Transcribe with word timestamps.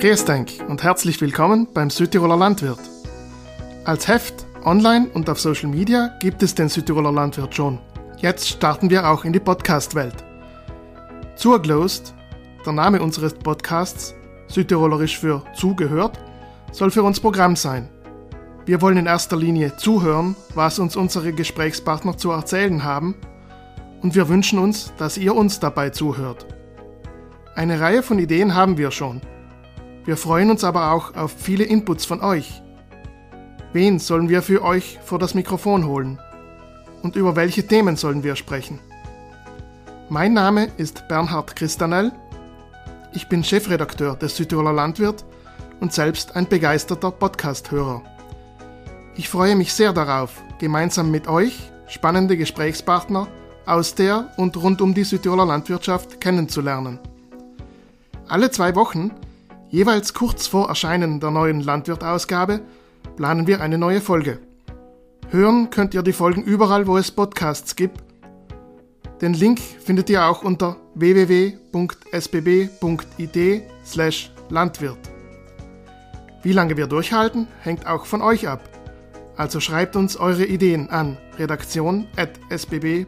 Grüß 0.00 0.24
denk 0.24 0.50
und 0.66 0.82
herzlich 0.82 1.20
willkommen 1.20 1.68
beim 1.74 1.90
Südtiroler 1.90 2.38
Landwirt. 2.38 2.78
Als 3.84 4.08
Heft, 4.08 4.46
online 4.64 5.06
und 5.12 5.28
auf 5.28 5.38
Social 5.38 5.68
Media 5.68 6.08
gibt 6.20 6.42
es 6.42 6.54
den 6.54 6.70
Südtiroler 6.70 7.12
Landwirt 7.12 7.54
schon. 7.54 7.78
Jetzt 8.16 8.48
starten 8.48 8.88
wir 8.88 9.10
auch 9.10 9.26
in 9.26 9.34
die 9.34 9.40
Podcast-Welt. 9.40 10.14
Zuglost, 11.36 12.14
der 12.64 12.72
Name 12.72 13.02
unseres 13.02 13.34
Podcasts, 13.34 14.14
südtirolerisch 14.48 15.18
für 15.18 15.44
zugehört, 15.54 16.18
soll 16.72 16.90
für 16.90 17.02
uns 17.02 17.20
Programm 17.20 17.54
sein. 17.54 17.90
Wir 18.64 18.80
wollen 18.80 18.96
in 18.96 19.04
erster 19.06 19.36
Linie 19.36 19.76
zuhören, 19.76 20.34
was 20.54 20.78
uns 20.78 20.96
unsere 20.96 21.34
Gesprächspartner 21.34 22.16
zu 22.16 22.30
erzählen 22.30 22.84
haben 22.84 23.16
und 24.00 24.14
wir 24.14 24.30
wünschen 24.30 24.60
uns, 24.60 24.94
dass 24.96 25.18
ihr 25.18 25.36
uns 25.36 25.60
dabei 25.60 25.90
zuhört. 25.90 26.46
Eine 27.54 27.80
Reihe 27.80 28.02
von 28.02 28.18
Ideen 28.18 28.54
haben 28.54 28.78
wir 28.78 28.92
schon– 28.92 29.20
wir 30.06 30.16
freuen 30.16 30.50
uns 30.50 30.64
aber 30.64 30.92
auch 30.92 31.14
auf 31.14 31.32
viele 31.36 31.64
Inputs 31.64 32.06
von 32.06 32.22
euch. 32.22 32.62
Wen 33.72 33.98
sollen 33.98 34.30
wir 34.30 34.40
für 34.42 34.62
euch 34.62 34.98
vor 35.04 35.18
das 35.18 35.34
Mikrofon 35.34 35.86
holen? 35.86 36.18
Und 37.02 37.16
über 37.16 37.36
welche 37.36 37.66
Themen 37.66 37.96
sollen 37.96 38.24
wir 38.24 38.34
sprechen? 38.34 38.78
Mein 40.08 40.32
Name 40.32 40.68
ist 40.78 41.06
Bernhard 41.08 41.54
Christanel. 41.54 42.12
Ich 43.12 43.28
bin 43.28 43.44
Chefredakteur 43.44 44.16
des 44.16 44.36
Südtiroler 44.36 44.72
Landwirt 44.72 45.24
und 45.80 45.92
selbst 45.92 46.34
ein 46.34 46.48
begeisterter 46.48 47.10
Podcast-Hörer. 47.10 48.02
Ich 49.16 49.28
freue 49.28 49.54
mich 49.54 49.72
sehr 49.74 49.92
darauf, 49.92 50.42
gemeinsam 50.58 51.10
mit 51.10 51.28
euch 51.28 51.70
spannende 51.88 52.36
Gesprächspartner 52.38 53.28
aus 53.66 53.94
der 53.94 54.32
und 54.38 54.56
rund 54.56 54.80
um 54.80 54.94
die 54.94 55.04
Südtiroler 55.04 55.46
Landwirtschaft 55.46 56.20
kennenzulernen. 56.22 56.98
Alle 58.28 58.50
zwei 58.50 58.74
Wochen 58.74 59.10
Jeweils 59.70 60.12
kurz 60.14 60.46
vor 60.48 60.68
Erscheinen 60.68 61.20
der 61.20 61.30
neuen 61.30 61.60
Landwirt-Ausgabe 61.60 62.62
planen 63.16 63.46
wir 63.46 63.60
eine 63.60 63.78
neue 63.78 64.00
Folge. 64.00 64.40
Hören 65.28 65.70
könnt 65.70 65.94
ihr 65.94 66.02
die 66.02 66.12
Folgen 66.12 66.42
überall, 66.42 66.88
wo 66.88 66.96
es 66.98 67.12
Podcasts 67.12 67.76
gibt. 67.76 68.00
Den 69.20 69.32
Link 69.34 69.60
findet 69.60 70.10
ihr 70.10 70.24
auch 70.26 70.42
unter 70.42 70.76
www.sbb.id/landwirt. 70.96 73.78
slash 73.84 74.32
Wie 76.42 76.52
lange 76.52 76.74
wir 76.76 76.86
durchhalten, 76.88 77.46
hängt 77.60 77.86
auch 77.86 78.06
von 78.06 78.22
euch 78.22 78.48
ab. 78.48 78.68
Also 79.36 79.60
schreibt 79.60 79.94
uns 79.94 80.16
eure 80.16 80.44
Ideen 80.46 80.90
an 80.90 81.16
redaktion.sbb.it. 81.38 83.06